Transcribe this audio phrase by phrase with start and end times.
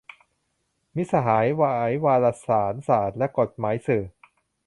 [0.95, 4.03] มิตรสหายสายวารสารศาสตร์และกฎหมายสื่อ